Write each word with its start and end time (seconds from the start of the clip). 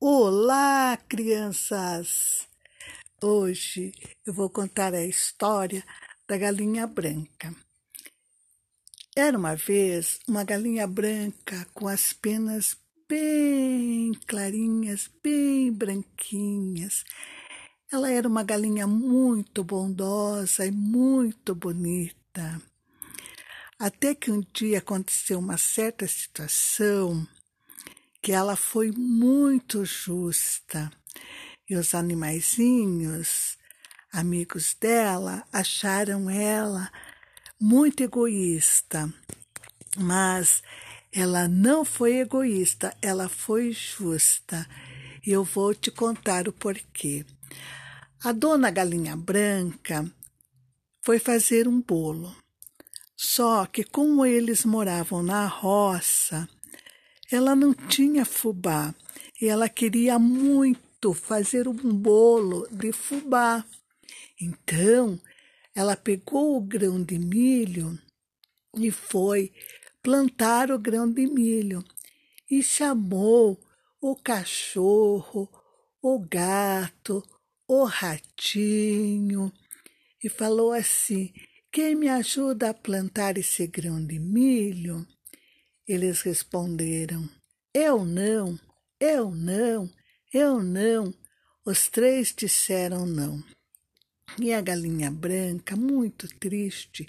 Olá, 0.00 0.96
crianças! 1.08 2.46
Hoje 3.20 3.92
eu 4.24 4.32
vou 4.32 4.48
contar 4.48 4.94
a 4.94 5.04
história 5.04 5.82
da 6.28 6.38
galinha 6.38 6.86
branca. 6.86 7.52
Era 9.16 9.36
uma 9.36 9.56
vez 9.56 10.20
uma 10.28 10.44
galinha 10.44 10.86
branca 10.86 11.66
com 11.74 11.88
as 11.88 12.12
penas 12.12 12.76
bem 13.08 14.12
clarinhas, 14.24 15.10
bem 15.20 15.72
branquinhas. 15.72 17.02
Ela 17.90 18.08
era 18.08 18.28
uma 18.28 18.44
galinha 18.44 18.86
muito 18.86 19.64
bondosa 19.64 20.64
e 20.64 20.70
muito 20.70 21.56
bonita. 21.56 22.62
Até 23.76 24.14
que 24.14 24.30
um 24.30 24.44
dia 24.52 24.78
aconteceu 24.78 25.40
uma 25.40 25.58
certa 25.58 26.06
situação 26.06 27.26
que 28.28 28.32
ela 28.32 28.56
foi 28.56 28.92
muito 28.92 29.86
justa. 29.86 30.92
E 31.66 31.74
os 31.74 31.94
animaizinhos, 31.94 33.56
amigos 34.12 34.76
dela, 34.78 35.46
acharam 35.50 36.28
ela 36.28 36.92
muito 37.58 38.02
egoísta. 38.02 39.10
Mas 39.96 40.62
ela 41.10 41.48
não 41.48 41.86
foi 41.86 42.18
egoísta, 42.18 42.94
ela 43.00 43.30
foi 43.30 43.72
justa. 43.72 44.68
E 45.26 45.30
eu 45.30 45.42
vou 45.42 45.74
te 45.74 45.90
contar 45.90 46.48
o 46.48 46.52
porquê. 46.52 47.24
A 48.22 48.30
dona 48.30 48.70
Galinha 48.70 49.16
Branca 49.16 50.04
foi 51.00 51.18
fazer 51.18 51.66
um 51.66 51.80
bolo. 51.80 52.36
Só 53.16 53.64
que, 53.64 53.84
como 53.84 54.26
eles 54.26 54.66
moravam 54.66 55.22
na 55.22 55.46
roça, 55.46 56.46
ela 57.30 57.54
não 57.54 57.74
tinha 57.74 58.24
fubá 58.24 58.94
e 59.40 59.46
ela 59.46 59.68
queria 59.68 60.18
muito 60.18 61.12
fazer 61.12 61.68
um 61.68 61.74
bolo 61.74 62.66
de 62.70 62.92
fubá. 62.92 63.64
Então, 64.40 65.20
ela 65.74 65.96
pegou 65.96 66.56
o 66.56 66.60
grão 66.60 67.02
de 67.02 67.18
milho 67.18 67.98
e 68.76 68.90
foi 68.90 69.52
plantar 70.02 70.70
o 70.70 70.78
grão 70.78 71.10
de 71.10 71.26
milho 71.26 71.84
e 72.50 72.62
chamou 72.62 73.60
o 74.00 74.16
cachorro, 74.16 75.48
o 76.00 76.18
gato, 76.18 77.22
o 77.66 77.84
ratinho 77.84 79.52
e 80.22 80.28
falou 80.28 80.72
assim: 80.72 81.32
Quem 81.70 81.94
me 81.94 82.08
ajuda 82.08 82.70
a 82.70 82.74
plantar 82.74 83.36
esse 83.36 83.66
grão 83.66 84.04
de 84.04 84.18
milho? 84.18 85.06
Eles 85.88 86.20
responderam: 86.20 87.26
Eu 87.72 88.04
não, 88.04 88.60
eu 89.00 89.30
não, 89.30 89.90
eu 90.30 90.62
não. 90.62 91.14
Os 91.64 91.88
três 91.88 92.34
disseram 92.36 93.06
não. 93.06 93.42
E 94.38 94.52
a 94.52 94.60
galinha 94.60 95.10
branca, 95.10 95.74
muito 95.74 96.28
triste, 96.38 97.08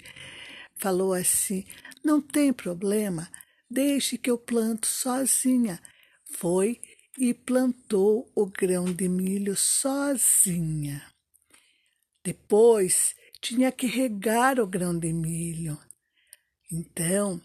falou 0.76 1.12
assim: 1.12 1.66
Não 2.02 2.22
tem 2.22 2.54
problema, 2.54 3.30
deixe 3.70 4.16
que 4.16 4.30
eu 4.30 4.38
planto 4.38 4.86
sozinha. 4.86 5.78
Foi 6.32 6.80
e 7.18 7.34
plantou 7.34 8.32
o 8.34 8.46
grão 8.46 8.86
de 8.86 9.10
milho 9.10 9.54
sozinha. 9.56 11.04
Depois 12.24 13.14
tinha 13.42 13.70
que 13.70 13.86
regar 13.86 14.58
o 14.58 14.66
grão 14.66 14.98
de 14.98 15.12
milho. 15.12 15.78
Então 16.72 17.42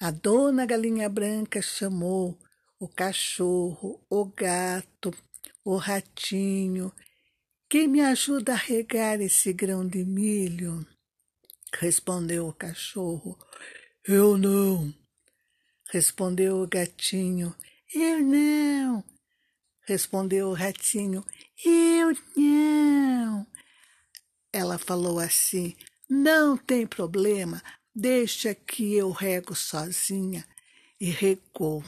a 0.00 0.10
dona 0.10 0.64
Galinha 0.64 1.10
Branca 1.10 1.60
chamou 1.60 2.38
o 2.78 2.88
cachorro, 2.88 4.02
o 4.08 4.24
gato, 4.24 5.14
o 5.62 5.76
ratinho. 5.76 6.90
Quem 7.68 7.86
me 7.86 8.00
ajuda 8.00 8.54
a 8.54 8.56
regar 8.56 9.20
esse 9.20 9.52
grão 9.52 9.86
de 9.86 10.02
milho? 10.02 10.86
Respondeu 11.78 12.48
o 12.48 12.54
cachorro. 12.54 13.38
Eu 14.02 14.38
não. 14.38 14.92
Respondeu 15.90 16.62
o 16.62 16.66
gatinho. 16.66 17.54
Eu 17.94 18.20
não. 18.20 19.04
Respondeu 19.86 20.48
o 20.48 20.54
ratinho. 20.54 21.22
Eu 21.62 22.16
não. 22.34 23.46
Ela 24.50 24.78
falou 24.78 25.18
assim: 25.20 25.76
Não 26.08 26.56
tem 26.56 26.86
problema, 26.86 27.62
Deixa 28.00 28.54
que 28.54 28.94
eu 28.94 29.10
rego 29.10 29.54
sozinha. 29.54 30.46
E 30.98 31.10
regou. 31.10 31.84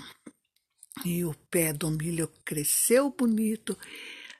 E 1.06 1.24
o 1.24 1.32
pé 1.50 1.72
do 1.72 1.90
milho 1.90 2.28
cresceu 2.44 3.08
bonito, 3.08 3.78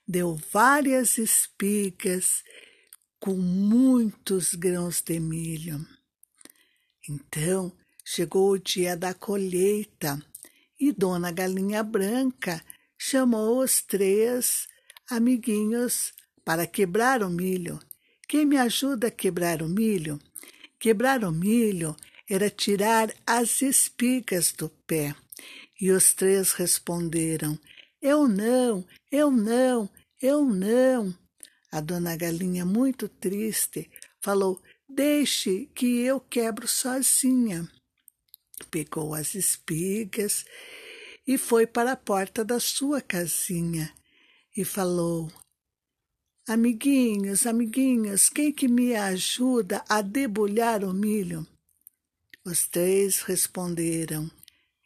deu 0.06 0.38
várias 0.52 1.16
espigas 1.16 2.44
com 3.18 3.32
muitos 3.32 4.54
grãos 4.54 5.00
de 5.00 5.18
milho. 5.18 5.80
Então 7.08 7.72
chegou 8.04 8.50
o 8.50 8.58
dia 8.58 8.94
da 8.94 9.14
colheita 9.14 10.22
e 10.78 10.92
Dona 10.92 11.32
Galinha 11.32 11.82
Branca 11.82 12.62
chamou 12.98 13.62
os 13.62 13.80
três 13.80 14.68
amiguinhos 15.08 16.12
para 16.44 16.66
quebrar 16.66 17.22
o 17.22 17.30
milho. 17.30 17.80
Quem 18.28 18.44
me 18.44 18.58
ajuda 18.58 19.06
a 19.06 19.10
quebrar 19.10 19.62
o 19.62 19.68
milho? 19.70 20.20
Quebrar 20.82 21.22
o 21.22 21.30
milho 21.30 21.94
era 22.28 22.50
tirar 22.50 23.14
as 23.24 23.62
espigas 23.62 24.50
do 24.50 24.68
pé. 24.68 25.14
E 25.80 25.92
os 25.92 26.12
três 26.12 26.54
responderam: 26.54 27.56
Eu 28.00 28.26
não, 28.26 28.84
eu 29.08 29.30
não, 29.30 29.88
eu 30.20 30.44
não. 30.44 31.16
A 31.70 31.80
dona 31.80 32.16
Galinha, 32.16 32.64
muito 32.66 33.08
triste, 33.08 33.88
falou: 34.20 34.60
Deixe 34.88 35.66
que 35.72 36.00
eu 36.00 36.18
quebro 36.18 36.66
sozinha. 36.66 37.70
Pegou 38.68 39.14
as 39.14 39.36
espigas 39.36 40.44
e 41.24 41.38
foi 41.38 41.64
para 41.64 41.92
a 41.92 41.96
porta 41.96 42.44
da 42.44 42.58
sua 42.58 43.00
casinha 43.00 43.94
e 44.56 44.64
falou: 44.64 45.30
Amiguinhos, 46.48 47.46
amiguinhos, 47.46 48.28
quem 48.28 48.52
que 48.52 48.66
me 48.66 48.96
ajuda 48.96 49.84
a 49.88 50.02
debulhar 50.02 50.82
o 50.82 50.92
milho? 50.92 51.46
Os 52.44 52.66
três 52.66 53.22
responderam: 53.22 54.28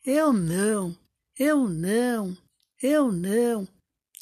Eu 0.05 0.35
não, 0.35 0.95
eu 1.39 1.67
não, 1.67 2.37
eu 2.83 3.11
não. 3.11 3.67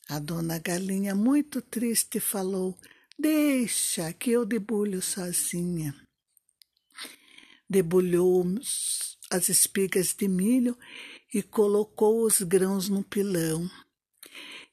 A 0.08 0.20
dona 0.20 0.60
Galinha, 0.60 1.12
muito 1.12 1.60
triste, 1.60 2.20
falou: 2.20 2.78
Deixa 3.18 4.12
que 4.12 4.30
eu 4.30 4.46
debulho 4.46 5.02
sozinha. 5.02 5.92
Debulhou 7.68 8.44
as 9.28 9.48
espigas 9.48 10.14
de 10.14 10.28
milho 10.28 10.78
e 11.32 11.42
colocou 11.42 12.24
os 12.24 12.42
grãos 12.42 12.88
no 12.88 13.02
pilão. 13.02 13.68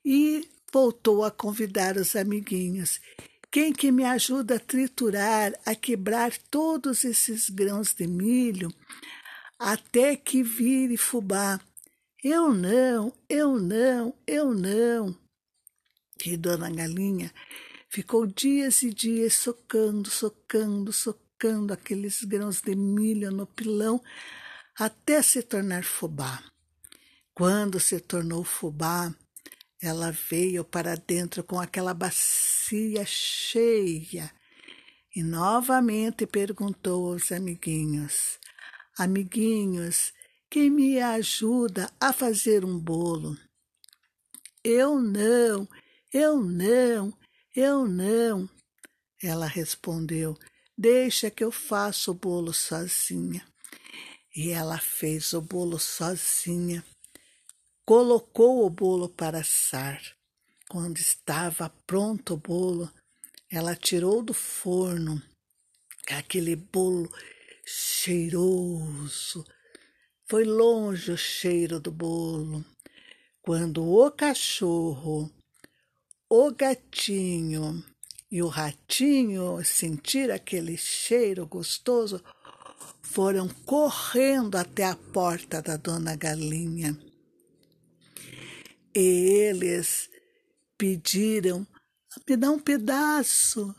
E 0.05 0.47
voltou 0.71 1.23
a 1.23 1.31
convidar 1.31 1.97
os 1.97 2.15
amiguinhos. 2.15 2.99
Quem 3.51 3.73
que 3.73 3.91
me 3.91 4.05
ajuda 4.05 4.55
a 4.55 4.59
triturar, 4.59 5.53
a 5.65 5.75
quebrar 5.75 6.31
todos 6.49 7.03
esses 7.03 7.49
grãos 7.49 7.93
de 7.93 8.07
milho 8.07 8.73
até 9.59 10.15
que 10.15 10.41
vire 10.41 10.95
fubá? 10.95 11.59
Eu 12.23 12.53
não, 12.53 13.13
eu 13.27 13.59
não, 13.59 14.13
eu 14.25 14.53
não. 14.53 15.17
E 16.25 16.37
Dona 16.37 16.69
Galinha 16.69 17.33
ficou 17.89 18.25
dias 18.25 18.83
e 18.83 18.93
dias 18.93 19.33
socando, 19.33 20.09
socando, 20.09 20.93
socando 20.93 21.73
aqueles 21.73 22.23
grãos 22.23 22.61
de 22.61 22.75
milho 22.75 23.31
no 23.31 23.45
pilão 23.45 24.01
até 24.79 25.21
se 25.21 25.41
tornar 25.43 25.83
fubá. 25.83 26.41
Quando 27.33 27.79
se 27.79 27.99
tornou 27.99 28.43
fubá, 28.43 29.13
ela 29.81 30.11
veio 30.11 30.63
para 30.63 30.95
dentro 30.95 31.43
com 31.43 31.59
aquela 31.59 31.93
bacia 31.93 33.03
cheia 33.03 34.31
e 35.15 35.23
novamente 35.23 36.27
perguntou 36.27 37.11
aos 37.11 37.31
amiguinhos: 37.31 38.39
Amiguinhos, 38.97 40.13
quem 40.49 40.69
me 40.69 41.01
ajuda 41.01 41.91
a 41.99 42.13
fazer 42.13 42.63
um 42.63 42.77
bolo? 42.77 43.35
Eu 44.63 44.99
não, 44.99 45.67
eu 46.13 46.43
não, 46.43 47.11
eu 47.55 47.87
não. 47.87 48.47
Ela 49.21 49.47
respondeu: 49.47 50.37
Deixa 50.77 51.31
que 51.31 51.43
eu 51.43 51.51
faça 51.51 52.11
o 52.11 52.13
bolo 52.13 52.53
sozinha. 52.53 53.43
E 54.33 54.51
ela 54.51 54.77
fez 54.77 55.33
o 55.33 55.41
bolo 55.41 55.79
sozinha 55.79 56.85
colocou 57.85 58.65
o 58.65 58.69
bolo 58.69 59.09
para 59.09 59.39
assar. 59.39 60.01
Quando 60.69 60.97
estava 60.97 61.69
pronto 61.85 62.35
o 62.35 62.37
bolo, 62.37 62.89
ela 63.49 63.75
tirou 63.75 64.23
do 64.23 64.33
forno 64.33 65.21
aquele 66.09 66.55
bolo 66.55 67.11
cheiroso. 67.65 69.45
Foi 70.27 70.43
longe 70.43 71.11
o 71.11 71.17
cheiro 71.17 71.79
do 71.79 71.91
bolo. 71.91 72.63
Quando 73.41 73.83
o 73.83 74.11
cachorro, 74.11 75.29
o 76.29 76.51
gatinho 76.51 77.83
e 78.31 78.41
o 78.41 78.47
ratinho 78.47 79.63
sentiram 79.65 80.35
aquele 80.35 80.77
cheiro 80.77 81.45
gostoso, 81.45 82.23
foram 83.01 83.49
correndo 83.65 84.55
até 84.55 84.85
a 84.85 84.95
porta 84.95 85.61
da 85.61 85.75
dona 85.75 86.15
Galinha. 86.15 86.97
E 88.93 88.99
eles 88.99 90.09
pediram: 90.77 91.65
me 92.27 92.35
dá 92.35 92.51
um 92.51 92.59
pedaço, 92.59 93.73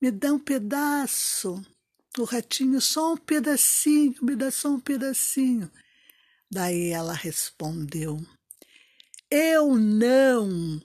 me 0.00 0.10
dá 0.10 0.32
um 0.32 0.38
pedaço. 0.38 1.62
O 2.18 2.24
ratinho, 2.24 2.80
só 2.80 3.12
um 3.12 3.16
pedacinho, 3.16 4.14
me 4.22 4.34
dá 4.34 4.50
só 4.50 4.70
um 4.70 4.80
pedacinho. 4.80 5.70
Daí 6.50 6.90
ela 6.90 7.12
respondeu: 7.12 8.18
Eu 9.30 9.76
não, 9.76 10.80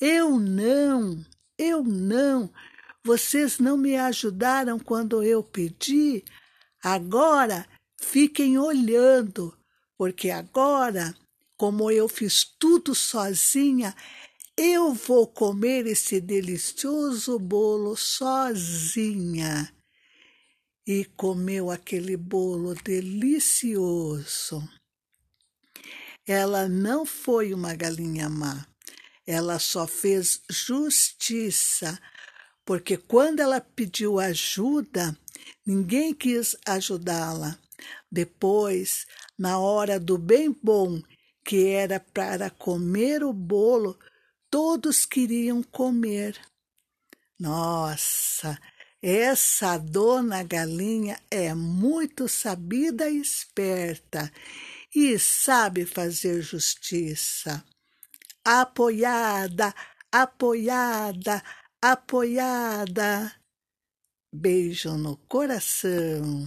eu 0.00 0.38
não, 0.38 1.24
eu 1.58 1.82
não. 1.82 2.52
Vocês 3.04 3.58
não 3.58 3.76
me 3.76 3.96
ajudaram 3.96 4.78
quando 4.78 5.22
eu 5.22 5.42
pedi. 5.42 6.24
Agora 6.82 7.66
fiquem 8.00 8.58
olhando, 8.58 9.56
porque 9.96 10.30
agora, 10.30 11.14
como 11.58 11.90
eu 11.90 12.08
fiz 12.08 12.44
tudo 12.44 12.94
sozinha, 12.94 13.94
eu 14.56 14.94
vou 14.94 15.26
comer 15.26 15.86
esse 15.86 16.20
delicioso 16.20 17.36
bolo 17.38 17.96
sozinha. 17.96 19.74
E 20.86 21.04
comeu 21.04 21.70
aquele 21.70 22.16
bolo 22.16 22.74
delicioso. 22.76 24.66
Ela 26.24 26.68
não 26.68 27.04
foi 27.04 27.52
uma 27.52 27.74
galinha 27.74 28.28
má, 28.28 28.66
ela 29.26 29.58
só 29.58 29.86
fez 29.86 30.40
justiça, 30.48 32.00
porque 32.64 32.96
quando 32.96 33.40
ela 33.40 33.60
pediu 33.60 34.18
ajuda, 34.18 35.18
ninguém 35.66 36.14
quis 36.14 36.56
ajudá-la. 36.64 37.58
Depois, 38.10 39.06
na 39.38 39.58
hora 39.58 39.98
do 40.00 40.16
bem 40.16 40.54
bom, 40.62 41.02
que 41.48 41.68
era 41.68 41.98
para 41.98 42.50
comer 42.50 43.24
o 43.24 43.32
bolo, 43.32 43.98
todos 44.50 45.06
queriam 45.06 45.62
comer. 45.62 46.38
Nossa, 47.40 48.60
essa 49.00 49.78
dona 49.78 50.42
galinha 50.42 51.18
é 51.30 51.54
muito 51.54 52.28
sabida 52.28 53.08
e 53.08 53.18
esperta 53.18 54.30
e 54.94 55.18
sabe 55.18 55.86
fazer 55.86 56.42
justiça. 56.42 57.64
Apoiada, 58.44 59.74
apoiada, 60.12 61.42
apoiada. 61.80 63.34
Beijo 64.30 64.98
no 64.98 65.16
coração. 65.16 66.46